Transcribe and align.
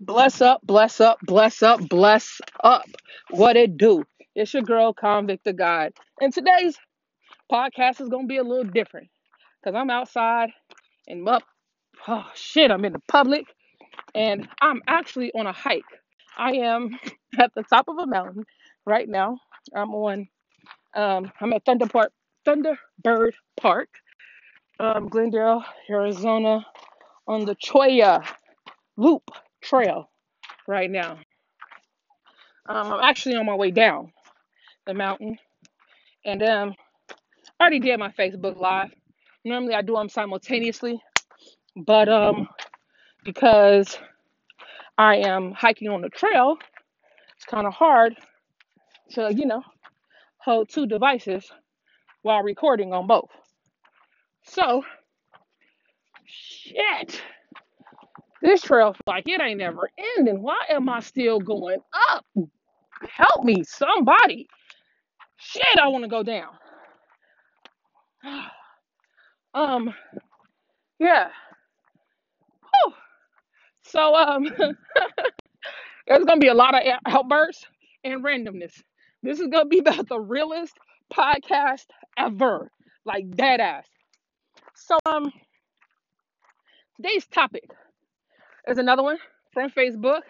Bless 0.00 0.40
up, 0.40 0.60
bless 0.62 1.00
up, 1.00 1.18
bless 1.22 1.60
up, 1.60 1.80
bless 1.88 2.40
up. 2.62 2.84
What 3.30 3.56
it 3.56 3.76
do? 3.76 4.04
It's 4.36 4.54
your 4.54 4.62
girl, 4.62 4.92
Convict 4.92 5.42
the 5.42 5.52
God. 5.52 5.92
And 6.20 6.32
today's 6.32 6.78
podcast 7.50 8.00
is 8.00 8.08
going 8.08 8.26
to 8.26 8.28
be 8.28 8.36
a 8.36 8.44
little 8.44 8.62
different 8.62 9.08
because 9.60 9.76
I'm 9.76 9.90
outside 9.90 10.50
and 11.08 11.28
up. 11.28 11.42
Oh, 12.06 12.24
shit, 12.36 12.70
I'm 12.70 12.84
in 12.84 12.92
the 12.92 13.02
public 13.08 13.46
and 14.14 14.48
I'm 14.60 14.82
actually 14.86 15.32
on 15.32 15.48
a 15.48 15.52
hike. 15.52 15.82
I 16.36 16.52
am 16.52 16.96
at 17.38 17.52
the 17.56 17.64
top 17.64 17.88
of 17.88 17.98
a 17.98 18.06
mountain 18.06 18.44
right 18.86 19.08
now. 19.08 19.40
I'm 19.74 19.92
on, 19.96 20.28
um, 20.94 21.32
I'm 21.40 21.52
at 21.52 21.64
Thunder 21.64 21.88
Park, 21.88 22.12
Thunderbird 22.46 23.32
Park, 23.60 23.88
um, 24.78 25.08
Glendale, 25.08 25.64
Arizona, 25.90 26.64
on 27.26 27.46
the 27.46 27.56
Cholla 27.56 28.24
Loop 28.96 29.28
Trail 29.62 30.10
right 30.66 30.90
now. 30.90 31.18
Um, 32.68 32.92
I'm 32.92 33.00
actually 33.04 33.36
on 33.36 33.46
my 33.46 33.54
way 33.54 33.70
down 33.70 34.12
the 34.86 34.94
mountain, 34.94 35.38
and 36.24 36.42
um, 36.42 36.74
I 37.58 37.62
already 37.64 37.80
did 37.80 37.98
my 37.98 38.10
Facebook 38.12 38.58
Live. 38.58 38.90
Normally 39.44 39.74
I 39.74 39.82
do 39.82 39.94
them 39.94 40.08
simultaneously, 40.08 41.00
but 41.76 42.08
um, 42.08 42.48
because 43.24 43.98
I 44.98 45.16
am 45.16 45.52
hiking 45.52 45.88
on 45.88 46.02
the 46.02 46.08
trail, 46.08 46.58
it's 47.36 47.44
kind 47.44 47.66
of 47.66 47.72
hard 47.74 48.16
to 49.10 49.32
you 49.34 49.46
know 49.46 49.62
hold 50.38 50.68
two 50.68 50.86
devices 50.86 51.50
while 52.22 52.42
recording 52.42 52.92
on 52.92 53.06
both. 53.06 53.30
So 54.44 54.82
shit, 56.26 57.22
this 58.42 58.62
trail 58.62 58.94
like 59.06 59.28
it 59.28 59.40
ain't 59.40 59.58
never 59.58 59.90
ending. 60.16 60.42
Why 60.42 60.58
am 60.70 60.88
I 60.88 61.00
still 61.00 61.40
going 61.40 61.80
up? 62.10 62.24
Help 63.08 63.44
me, 63.44 63.62
somebody. 63.64 64.48
Shit, 65.36 65.78
I 65.80 65.88
want 65.88 66.04
to 66.04 66.10
go 66.10 66.22
down. 66.22 66.50
Um, 69.54 69.92
yeah. 71.00 71.30
Whew. 72.62 72.92
So 73.82 74.14
um. 74.14 74.46
There's 76.08 76.24
gonna 76.24 76.40
be 76.40 76.48
a 76.48 76.54
lot 76.54 76.74
of 76.74 76.82
outbursts 77.06 77.66
and 78.02 78.24
randomness. 78.24 78.82
This 79.22 79.40
is 79.40 79.48
gonna 79.48 79.66
be 79.66 79.78
about 79.86 80.08
the 80.08 80.18
realest 80.18 80.74
podcast 81.12 81.84
ever, 82.16 82.70
like 83.04 83.30
dead 83.30 83.60
ass. 83.60 83.86
So 84.74 84.98
um, 85.04 85.30
today's 86.96 87.26
topic 87.26 87.68
is 88.68 88.78
another 88.78 89.02
one 89.02 89.16
from 89.52 89.70
Facebook. 89.70 90.20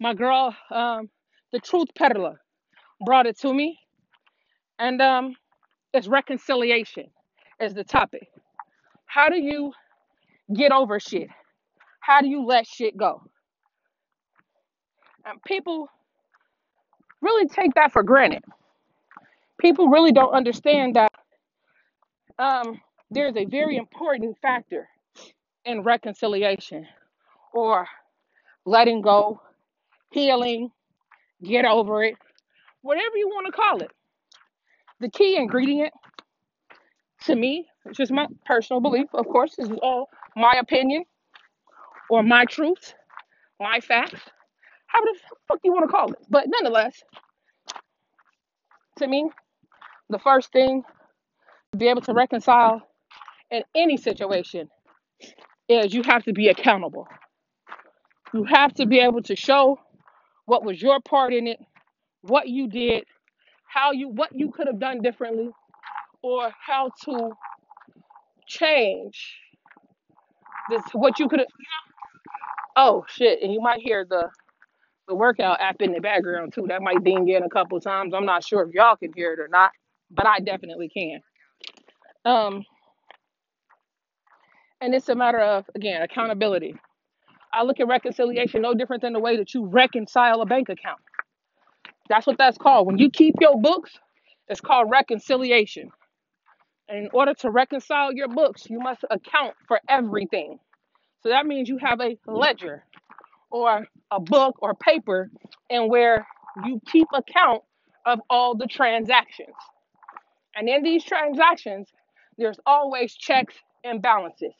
My 0.00 0.14
girl, 0.14 0.54
um, 0.70 1.10
the 1.52 1.58
Truth 1.58 1.88
Peddler, 1.96 2.40
brought 3.04 3.26
it 3.26 3.38
to 3.40 3.52
me, 3.52 3.78
and 4.78 5.02
um, 5.02 5.34
it's 5.92 6.06
reconciliation 6.06 7.06
is 7.60 7.74
the 7.74 7.84
topic. 7.84 8.28
How 9.06 9.28
do 9.28 9.36
you 9.36 9.72
get 10.54 10.72
over 10.72 11.00
shit? 11.00 11.28
How 12.00 12.20
do 12.20 12.28
you 12.28 12.44
let 12.44 12.66
shit 12.66 12.96
go? 12.96 13.22
And 15.24 15.42
people 15.44 15.88
really 17.20 17.48
take 17.48 17.74
that 17.74 17.92
for 17.92 18.02
granted. 18.02 18.42
People 19.60 19.88
really 19.88 20.12
don't 20.12 20.32
understand 20.32 20.96
that 20.96 21.12
um, 22.38 22.80
there's 23.10 23.36
a 23.36 23.44
very 23.44 23.76
important 23.76 24.36
factor 24.40 24.88
in 25.64 25.82
reconciliation 25.82 26.86
or 27.52 27.86
letting 28.64 29.02
go, 29.02 29.40
healing, 30.10 30.70
get 31.42 31.64
over 31.64 32.02
it, 32.04 32.14
whatever 32.82 33.16
you 33.16 33.28
want 33.28 33.46
to 33.46 33.52
call 33.52 33.80
it. 33.80 33.90
The 35.00 35.10
key 35.10 35.36
ingredient 35.36 35.92
to 37.24 37.34
me, 37.34 37.66
it's 37.84 37.98
just 37.98 38.12
my 38.12 38.26
personal 38.44 38.80
belief, 38.80 39.08
of 39.14 39.26
course, 39.26 39.54
this 39.56 39.68
is 39.68 39.78
all 39.82 40.08
my 40.36 40.54
opinion 40.60 41.04
or 42.10 42.22
my 42.22 42.44
truth, 42.44 42.94
my 43.60 43.80
facts, 43.80 44.20
however 44.86 45.08
the 45.12 45.36
fuck 45.48 45.58
you 45.64 45.72
want 45.72 45.84
to 45.84 45.92
call 45.92 46.12
it. 46.12 46.18
But 46.28 46.44
nonetheless, 46.46 47.02
to 48.98 49.06
me, 49.06 49.30
the 50.08 50.18
first 50.18 50.52
thing 50.52 50.84
to 51.72 51.78
be 51.78 51.88
able 51.88 52.02
to 52.02 52.12
reconcile 52.12 52.82
in 53.50 53.62
any 53.74 53.96
situation 53.96 54.68
is 55.68 55.94
you 55.94 56.02
have 56.04 56.24
to 56.24 56.32
be 56.32 56.48
accountable. 56.48 57.08
You 58.34 58.44
have 58.44 58.74
to 58.74 58.86
be 58.86 59.00
able 59.00 59.22
to 59.24 59.36
show 59.36 59.78
what 60.46 60.64
was 60.64 60.80
your 60.80 61.00
part 61.00 61.34
in 61.34 61.46
it, 61.46 61.58
what 62.22 62.48
you 62.48 62.68
did, 62.68 63.04
how 63.68 63.92
you 63.92 64.08
what 64.08 64.30
you 64.34 64.50
could 64.50 64.66
have 64.68 64.80
done 64.80 65.02
differently, 65.02 65.50
or 66.22 66.52
how 66.60 66.90
to 67.04 67.30
change 68.48 69.38
this 70.70 70.82
what 70.92 71.18
you 71.18 71.28
could 71.28 71.40
have 71.40 71.48
oh 72.76 73.04
shit 73.08 73.40
and 73.42 73.52
you 73.52 73.60
might 73.60 73.80
hear 73.80 74.04
the 74.08 74.28
the 75.08 75.14
workout 75.14 75.60
app 75.60 75.82
in 75.82 75.92
the 75.92 76.00
background 76.00 76.52
too. 76.54 76.66
That 76.68 76.82
might 76.82 77.02
ding 77.04 77.28
in 77.28 77.42
a 77.42 77.48
couple 77.48 77.80
times. 77.80 78.14
I'm 78.14 78.26
not 78.26 78.44
sure 78.44 78.62
if 78.62 78.74
y'all 78.74 78.96
can 78.96 79.12
hear 79.14 79.32
it 79.34 79.40
or 79.40 79.48
not 79.48 79.72
but 80.10 80.26
i 80.26 80.40
definitely 80.40 80.88
can. 80.90 81.20
Um 82.24 82.64
and 84.80 84.94
it's 84.94 85.08
a 85.08 85.14
matter 85.14 85.40
of 85.40 85.64
again 85.74 86.02
accountability 86.02 86.74
i 87.52 87.62
look 87.62 87.80
at 87.80 87.88
reconciliation 87.88 88.62
no 88.62 88.74
different 88.74 89.02
than 89.02 89.12
the 89.12 89.20
way 89.20 89.36
that 89.36 89.54
you 89.54 89.66
reconcile 89.66 90.40
a 90.40 90.46
bank 90.46 90.68
account 90.68 91.00
that's 92.08 92.26
what 92.26 92.38
that's 92.38 92.58
called 92.58 92.86
when 92.86 92.98
you 92.98 93.10
keep 93.10 93.34
your 93.40 93.60
books 93.60 93.92
it's 94.48 94.60
called 94.60 94.90
reconciliation 94.90 95.90
and 96.88 96.98
in 96.98 97.10
order 97.12 97.34
to 97.34 97.50
reconcile 97.50 98.12
your 98.12 98.28
books 98.28 98.68
you 98.70 98.78
must 98.80 99.04
account 99.10 99.54
for 99.68 99.80
everything 99.88 100.58
so 101.22 101.28
that 101.30 101.46
means 101.46 101.68
you 101.68 101.78
have 101.78 102.00
a 102.00 102.16
ledger 102.26 102.84
or 103.50 103.86
a 104.10 104.20
book 104.20 104.56
or 104.60 104.74
paper 104.74 105.30
and 105.70 105.90
where 105.90 106.26
you 106.64 106.80
keep 106.90 107.08
account 107.14 107.62
of 108.06 108.20
all 108.30 108.56
the 108.56 108.66
transactions. 108.66 109.54
And 110.56 110.68
in 110.68 110.82
these 110.82 111.04
transactions, 111.04 111.88
there's 112.38 112.58
always 112.66 113.14
checks 113.14 113.54
and 113.84 114.02
balances. 114.02 114.54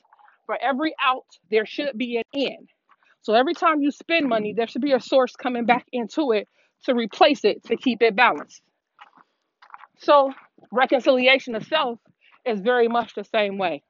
For 0.46 0.58
every 0.62 0.94
out, 1.04 1.26
there 1.50 1.66
should 1.66 1.98
be 1.98 2.18
an 2.18 2.24
in. 2.32 2.68
So 3.22 3.34
every 3.34 3.54
time 3.54 3.82
you 3.82 3.90
spend 3.90 4.28
money, 4.28 4.52
there 4.54 4.66
should 4.66 4.82
be 4.82 4.92
a 4.92 5.00
source 5.00 5.34
coming 5.36 5.64
back 5.64 5.86
into 5.92 6.32
it 6.32 6.48
to 6.84 6.94
replace 6.94 7.44
it 7.44 7.64
to 7.64 7.76
keep 7.76 8.02
it 8.02 8.16
balanced. 8.16 8.62
So 9.98 10.32
reconciliation 10.72 11.54
of 11.54 11.64
self 11.64 11.98
is 12.44 12.60
very 12.60 12.88
much 12.88 13.14
the 13.14 13.24
same 13.24 13.58
way. 13.58 13.82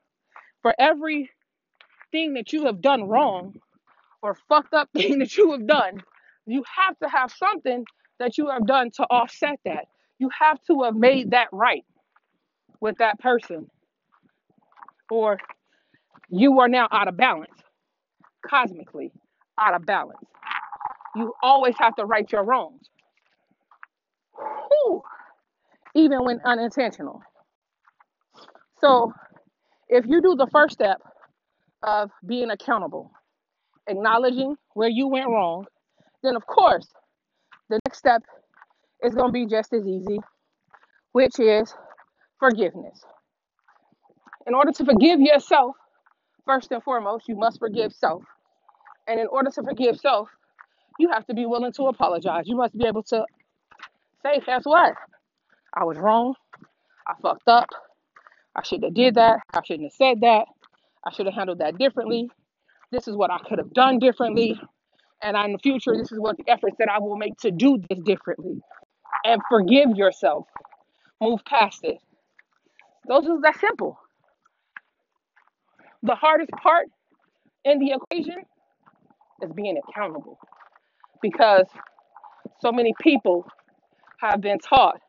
For 0.63 0.75
every 0.79 1.31
thing 2.13 2.35
that 2.35 2.53
you 2.53 2.67
have 2.67 2.83
done 2.83 3.05
wrong, 3.05 3.55
or 4.23 4.37
fucked 4.49 4.75
up 4.75 4.89
thing 4.97 5.19
that 5.21 5.37
you 5.37 5.53
have 5.53 5.67
done, 5.67 6.03
you 6.47 6.65
have 6.77 6.99
to 7.01 7.09
have 7.09 7.33
something 7.33 7.85
that 8.19 8.39
you 8.39 8.51
have 8.51 8.67
done 8.67 8.91
to 8.93 9.05
offset 9.05 9.59
that. 9.65 9.87
You 10.19 10.31
have 10.39 10.59
to 10.69 10.83
have 10.85 10.95
made 10.95 11.33
that 11.33 11.49
right 11.53 11.85
with 12.81 12.99
that 12.99 13.19
person, 13.19 13.71
or 15.11 15.39
you 16.31 16.61
are 16.61 16.69
now 16.69 16.89
out 16.91 17.09
of 17.09 17.17
balance, 17.17 17.53
cosmically 18.47 19.13
out 19.63 19.75
of 19.75 19.87
balance. 19.87 20.19
You 21.15 21.33
always 21.43 21.75
have 21.79 21.95
to 21.97 22.05
right 22.05 22.31
your 22.33 22.45
wrongs, 22.45 22.89
Whew. 24.37 25.03
even 25.95 26.25
when 26.25 26.41
unintentional. 26.45 27.23
So, 28.81 29.13
if 29.89 30.07
you 30.07 30.21
do 30.21 30.35
the 30.35 30.49
first 30.51 30.75
step 30.75 31.01
of 31.83 32.11
being 32.27 32.51
accountable, 32.51 33.13
acknowledging 33.87 34.57
where 34.75 34.89
you 34.89 35.07
went 35.07 35.29
wrong, 35.29 35.67
then 36.23 36.35
of 36.35 36.47
course, 36.47 36.89
the 37.69 37.79
next 37.87 37.99
step 37.99 38.23
is 39.03 39.15
going 39.15 39.29
to 39.29 39.33
be 39.33 39.47
just 39.47 39.73
as 39.73 39.87
easy, 39.87 40.19
which 41.13 41.39
is 41.39 41.75
forgiveness. 42.39 43.01
In 44.47 44.55
order 44.55 44.73
to 44.73 44.85
forgive 44.85 45.21
yourself, 45.21 45.77
first 46.45 46.73
and 46.73 46.83
foremost, 46.83 47.29
you 47.29 47.37
must 47.37 47.59
forgive 47.59 47.93
self. 47.93 48.23
And 49.09 49.19
in 49.21 49.27
order 49.27 49.51
to 49.51 49.63
forgive 49.63 49.99
self, 49.99 50.29
you 50.99 51.11
have 51.11 51.27
to 51.27 51.35
be 51.35 51.47
willing 51.47 51.73
to 51.73 51.85
apologize. 51.85 52.45
You 52.47 52.57
must 52.57 52.77
be 52.77 52.87
able 52.87 53.03
to 53.05 53.25
say, 54.23 54.41
guess 54.47 54.65
what? 54.65 54.95
I 55.75 55.85
was 55.85 55.99
wrong. 55.99 56.35
I 57.07 57.15
fucked 57.21 57.49
up. 57.49 57.69
I 58.55 58.63
should 58.63 58.83
have 58.83 58.95
did 58.95 59.15
that. 59.17 59.41
I 59.53 59.61
shouldn't 59.65 59.87
have 59.91 59.97
said 59.97 60.21
that. 60.21 60.45
I 61.05 61.13
should 61.13 61.27
have 61.27 61.35
handled 61.35 61.59
that 61.59 61.79
differently. 61.79 62.31
This 62.91 63.09
is 63.09 63.17
what 63.17 63.31
I 63.31 63.39
could 63.49 63.59
have 63.59 63.73
done 63.73 63.99
differently. 63.99 64.61
And 65.23 65.37
in 65.37 65.53
the 65.53 65.59
future, 65.59 65.97
this 65.97 66.13
is 66.13 66.21
what 66.21 66.37
the 66.37 66.45
efforts 66.49 66.77
that 66.79 66.89
I 66.89 66.99
will 66.99 67.17
make 67.17 67.37
to 67.39 67.51
do 67.51 67.79
this 67.89 67.99
differently. 68.01 68.61
And 69.25 69.41
forgive 69.49 69.97
yourself. 69.97 70.47
Move 71.21 71.41
past 71.45 71.81
it. 71.85 71.99
Those 73.09 73.25
is 73.25 73.41
that 73.43 73.59
simple. 73.59 73.99
The 76.03 76.15
hardest 76.15 76.51
part 76.51 76.87
in 77.65 77.79
the 77.79 77.93
equation 77.93 78.43
is 79.43 79.53
being 79.53 79.79
accountable. 79.89 80.39
because 81.23 81.67
so 82.61 82.73
many 82.73 82.95
people 83.01 83.47
have 84.21 84.41
been 84.41 84.59
taught 84.61 85.01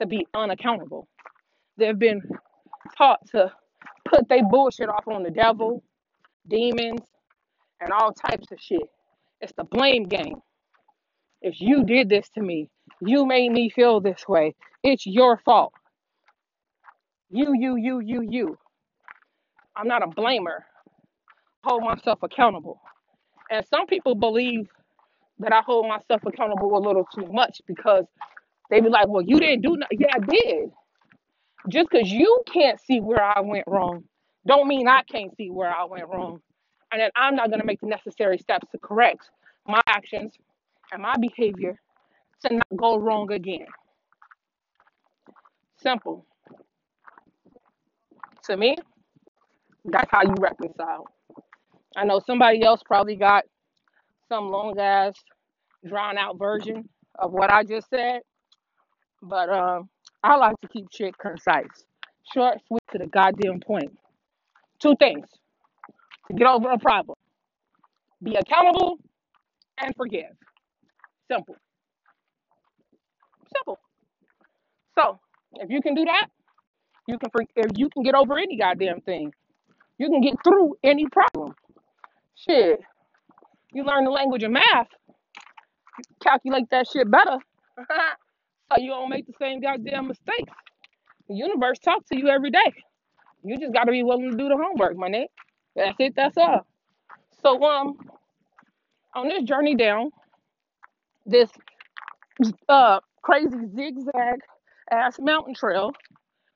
to 0.00 0.06
be 0.06 0.26
unaccountable. 0.34 1.08
They've 1.78 1.98
been 1.98 2.22
taught 2.98 3.20
to 3.32 3.52
put 4.08 4.28
their 4.28 4.44
bullshit 4.48 4.88
off 4.88 5.08
on 5.08 5.22
the 5.24 5.30
devil, 5.30 5.82
demons, 6.48 7.02
and 7.80 7.92
all 7.92 8.12
types 8.12 8.52
of 8.52 8.58
shit. 8.60 8.88
It's 9.40 9.54
the 9.56 9.64
blame 9.64 10.04
game. 10.04 10.36
If 11.42 11.60
you 11.60 11.84
did 11.84 12.08
this 12.08 12.28
to 12.34 12.42
me, 12.42 12.70
you 13.02 13.26
made 13.26 13.52
me 13.52 13.70
feel 13.70 14.00
this 14.00 14.28
way. 14.28 14.54
It's 14.84 15.06
your 15.06 15.38
fault. 15.44 15.74
You, 17.30 17.54
you, 17.58 17.76
you, 17.76 18.00
you, 18.00 18.22
you. 18.28 18.58
I'm 19.76 19.88
not 19.88 20.02
a 20.02 20.08
blamer. 20.08 20.60
Hold 21.64 21.84
myself 21.84 22.20
accountable. 22.22 22.80
And 23.52 23.66
some 23.66 23.86
people 23.86 24.14
believe 24.14 24.66
that 25.40 25.52
I 25.52 25.60
hold 25.60 25.86
myself 25.86 26.22
accountable 26.24 26.74
a 26.76 26.80
little 26.80 27.04
too 27.14 27.30
much 27.30 27.60
because 27.66 28.06
they 28.70 28.80
be 28.80 28.88
like, 28.88 29.08
well, 29.08 29.20
you 29.22 29.38
didn't 29.38 29.60
do 29.60 29.76
nothing. 29.76 29.98
Yeah, 30.00 30.14
I 30.14 30.20
did. 30.20 30.70
Just 31.68 31.90
because 31.90 32.10
you 32.10 32.42
can't 32.50 32.80
see 32.80 33.00
where 33.00 33.22
I 33.22 33.40
went 33.40 33.64
wrong, 33.66 34.04
don't 34.46 34.66
mean 34.66 34.88
I 34.88 35.02
can't 35.02 35.36
see 35.36 35.50
where 35.50 35.68
I 35.70 35.84
went 35.84 36.08
wrong. 36.08 36.40
And 36.90 37.02
that 37.02 37.12
I'm 37.14 37.36
not 37.36 37.48
going 37.48 37.60
to 37.60 37.66
make 37.66 37.80
the 37.80 37.88
necessary 37.88 38.38
steps 38.38 38.66
to 38.72 38.78
correct 38.78 39.28
my 39.66 39.82
actions 39.86 40.32
and 40.90 41.02
my 41.02 41.14
behavior 41.20 41.78
to 42.46 42.54
not 42.54 42.66
go 42.76 42.98
wrong 42.98 43.30
again. 43.32 43.66
Simple. 45.76 46.24
To 48.44 48.56
me, 48.56 48.76
that's 49.84 50.10
how 50.10 50.22
you 50.22 50.34
reconcile. 50.40 51.06
I 51.96 52.04
know 52.04 52.20
somebody 52.26 52.62
else 52.64 52.80
probably 52.84 53.16
got 53.16 53.44
some 54.28 54.50
long 54.50 54.78
ass, 54.78 55.14
drawn 55.86 56.16
out 56.16 56.38
version 56.38 56.88
of 57.18 57.32
what 57.32 57.52
I 57.52 57.64
just 57.64 57.88
said, 57.90 58.20
but 59.22 59.50
um, 59.50 59.88
I 60.22 60.36
like 60.36 60.54
to 60.62 60.68
keep 60.68 60.86
shit 60.92 61.16
concise, 61.18 61.84
short, 62.32 62.58
sweet, 62.66 62.80
to 62.92 62.98
the 62.98 63.06
goddamn 63.06 63.60
point. 63.60 63.96
Two 64.80 64.94
things 64.98 65.26
to 66.28 66.34
get 66.34 66.46
over 66.46 66.70
a 66.70 66.78
problem 66.78 67.16
be 68.22 68.36
accountable 68.36 68.98
and 69.78 69.94
forgive. 69.96 70.30
Simple. 71.30 71.56
Simple. 73.54 73.78
So, 74.94 75.18
if 75.54 75.70
you 75.70 75.82
can 75.82 75.94
do 75.94 76.04
that, 76.04 76.28
you 77.08 77.18
can 77.18 77.30
if 77.56 77.72
you 77.76 77.88
can 77.90 78.02
get 78.02 78.14
over 78.14 78.38
any 78.38 78.56
goddamn 78.56 79.00
thing. 79.00 79.32
You 79.98 80.08
can 80.08 80.20
get 80.20 80.34
through 80.42 80.76
any 80.82 81.06
problem. 81.06 81.54
Shit. 82.36 82.80
You 83.72 83.84
learn 83.84 84.04
the 84.04 84.10
language 84.10 84.42
of 84.42 84.52
math, 84.52 84.88
calculate 86.22 86.64
that 86.70 86.86
shit 86.88 87.10
better. 87.10 87.38
so 87.78 88.78
you 88.78 88.90
don't 88.90 89.10
make 89.10 89.26
the 89.26 89.32
same 89.40 89.60
goddamn 89.60 90.08
mistakes. 90.08 90.52
The 91.28 91.34
universe 91.34 91.78
talks 91.78 92.08
to 92.10 92.18
you 92.18 92.28
every 92.28 92.50
day. 92.50 92.72
You 93.44 93.58
just 93.58 93.72
gotta 93.72 93.92
be 93.92 94.02
willing 94.02 94.30
to 94.30 94.36
do 94.36 94.48
the 94.48 94.56
homework, 94.56 94.96
my 94.96 95.08
nigga. 95.08 95.26
That's 95.76 95.96
it, 95.98 96.14
that's 96.16 96.36
all. 96.36 96.66
So 97.42 97.62
um 97.64 97.96
on 99.14 99.28
this 99.28 99.42
journey 99.44 99.76
down 99.76 100.10
this 101.26 101.50
uh 102.68 103.00
crazy 103.22 103.56
zigzag 103.76 104.40
ass 104.90 105.18
mountain 105.20 105.54
trail 105.54 105.92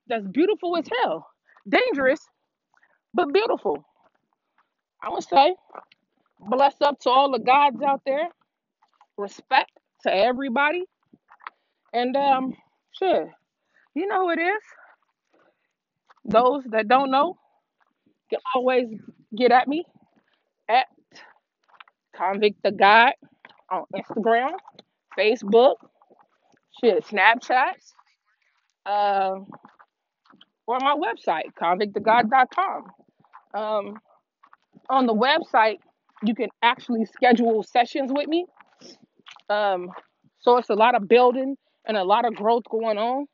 that's 0.08 0.26
beautiful 0.28 0.76
as 0.76 0.86
hell. 1.02 1.26
Dangerous, 1.68 2.20
but 3.14 3.32
beautiful. 3.32 3.84
I 5.06 5.10
would 5.10 5.24
say 5.24 5.54
bless 6.40 6.74
up 6.82 7.00
to 7.00 7.10
all 7.10 7.32
the 7.32 7.38
gods 7.40 7.82
out 7.82 8.02
there. 8.06 8.28
Respect 9.18 9.70
to 10.02 10.14
everybody. 10.14 10.84
And 11.92 12.16
um 12.16 12.54
shit. 12.92 13.28
You 13.94 14.06
know 14.08 14.26
who 14.26 14.30
it 14.32 14.40
is. 14.40 14.62
Those 16.26 16.64
that 16.70 16.88
don't 16.88 17.10
know 17.12 17.38
can 18.30 18.40
always 18.54 18.88
get 19.36 19.52
at 19.52 19.68
me 19.68 19.84
at 20.68 20.86
Convict 22.16 22.62
the 22.62 22.72
God 22.72 23.12
on 23.70 23.84
Instagram, 23.94 24.52
Facebook, 25.18 25.76
shit, 26.80 27.04
Snapchat, 27.06 27.74
uh, 28.86 29.36
or 30.66 30.78
my 30.80 30.96
website, 30.96 31.52
convictthegod.com. 31.60 32.84
Um, 33.54 33.96
on 34.88 35.06
the 35.06 35.14
website, 35.14 35.78
you 36.24 36.34
can 36.34 36.48
actually 36.62 37.04
schedule 37.04 37.62
sessions 37.62 38.10
with 38.12 38.28
me. 38.28 38.46
Um, 39.48 39.90
so 40.40 40.56
it's 40.56 40.70
a 40.70 40.74
lot 40.74 40.94
of 40.94 41.08
building 41.08 41.56
and 41.86 41.96
a 41.96 42.04
lot 42.04 42.24
of 42.24 42.34
growth 42.34 42.64
going 42.70 42.98
on. 42.98 43.26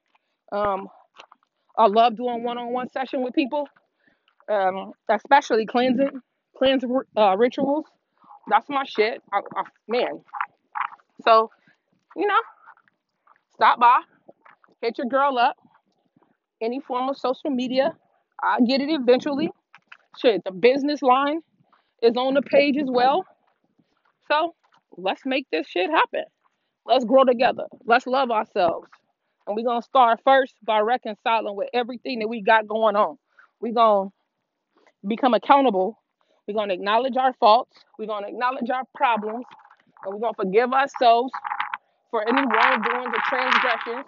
Um, 0.51 0.89
I 1.79 1.87
love 1.87 2.17
doing 2.17 2.43
one-on-one 2.43 2.91
session 2.91 3.23
with 3.23 3.35
people, 3.35 3.67
um, 4.51 4.93
especially 5.09 5.67
cleansing, 5.67 6.21
cleanse 6.57 6.85
uh, 7.17 7.37
rituals. 7.37 7.87
That's 8.49 8.69
my 8.69 8.85
shit. 8.85 9.23
I, 9.33 9.41
I, 9.57 9.63
man, 9.89 10.21
so 11.25 11.51
you 12.17 12.27
know, 12.27 12.41
stop 13.55 13.81
by, 13.81 14.01
hit 14.83 14.99
your 14.99 15.07
girl 15.07 15.39
up, 15.39 15.57
any 16.61 16.81
form 16.81 17.09
of 17.09 17.17
social 17.17 17.51
media. 17.51 17.97
I 18.43 18.61
get 18.61 18.81
it 18.81 18.91
eventually. 18.91 19.51
Shit, 20.19 20.43
the 20.45 20.53
business 20.53 21.03
line 21.03 21.41
is 22.03 22.17
on 22.17 22.35
the 22.35 22.43
page 22.43 22.77
as 22.77 22.89
well. 22.89 23.25
So 24.31 24.55
let's 24.97 25.23
make 25.25 25.47
this 25.51 25.67
shit 25.67 25.91
happen. 25.91 26.25
Let's 26.85 27.05
grow 27.05 27.25
together. 27.25 27.65
Let's 27.87 28.07
love 28.07 28.31
ourselves. 28.31 28.89
And 29.47 29.57
we're 29.57 29.65
going 29.65 29.81
to 29.81 29.87
start 29.87 30.21
first 30.25 30.55
by 30.65 30.81
reconciling 30.81 31.57
with 31.57 31.69
everything 31.73 32.21
that 32.21 32.29
we 32.29 32.43
got 32.43 32.67
going 32.67 32.97
on. 32.97 33.17
We're 33.61 33.73
going 33.73 34.11
to 34.11 35.09
become 35.09 35.35
accountable. 35.35 35.99
We're 36.47 36.55
going 36.55 36.69
to 36.69 36.75
acknowledge 36.75 37.17
our 37.17 37.33
faults. 37.35 37.77
We're 37.99 38.07
going 38.07 38.25
to 38.25 38.31
acknowledge 38.31 38.71
our 38.71 38.85
problems. 38.95 39.45
And 40.05 40.15
we're 40.15 40.21
going 40.21 40.35
to 40.35 40.43
forgive 40.43 40.73
ourselves 40.73 41.33
for 42.11 42.29
any 42.29 42.43
wrongdoings 42.43 43.15
or 43.15 43.23
transgressions. 43.29 44.07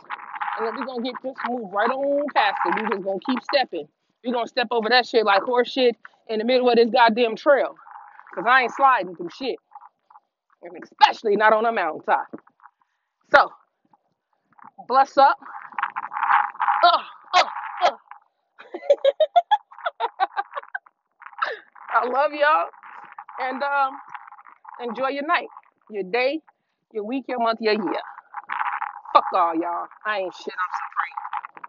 And 0.58 0.66
then 0.66 0.74
we're 0.76 0.86
going 0.86 1.04
to 1.04 1.10
get 1.10 1.22
this 1.22 1.34
move 1.48 1.72
right 1.72 1.90
on 1.90 2.26
past 2.34 2.56
it. 2.66 2.74
We're 2.76 2.88
just 2.90 3.04
going 3.04 3.18
to 3.18 3.26
keep 3.26 3.38
stepping. 3.42 3.88
Going 4.24 4.44
to 4.44 4.48
step 4.48 4.68
over 4.70 4.88
that 4.88 5.06
shit 5.06 5.26
like 5.26 5.42
horse 5.42 5.70
shit 5.70 5.96
in 6.28 6.38
the 6.38 6.44
middle 6.44 6.68
of 6.70 6.76
this 6.76 6.88
goddamn 6.90 7.36
trail. 7.36 7.74
Because 8.30 8.46
I 8.48 8.62
ain't 8.62 8.72
sliding 8.74 9.14
through 9.16 9.28
shit. 9.36 9.56
And 10.62 10.72
especially 10.82 11.36
not 11.36 11.52
on 11.52 11.66
a 11.66 11.72
mountaintop. 11.72 12.26
So, 13.30 13.52
bless 14.88 15.18
up. 15.18 15.36
Uh, 16.84 16.98
uh, 17.34 17.44
uh. 17.84 17.90
I 21.94 22.06
love 22.06 22.32
y'all. 22.32 22.68
And 23.40 23.62
um, 23.62 23.98
enjoy 24.80 25.08
your 25.08 25.26
night, 25.26 25.48
your 25.90 26.04
day, 26.04 26.40
your 26.92 27.04
week, 27.04 27.24
your 27.28 27.40
month, 27.40 27.58
your 27.60 27.74
year. 27.74 28.02
Fuck 29.12 29.24
all 29.34 29.54
y'all. 29.54 29.86
I 30.06 30.20
ain't 30.20 30.34
shit. 30.34 30.54